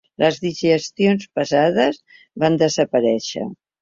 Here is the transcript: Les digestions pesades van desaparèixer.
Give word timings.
Les 0.21 0.37
digestions 0.45 1.29
pesades 1.39 1.99
van 2.45 2.59
desaparèixer. 2.67 3.47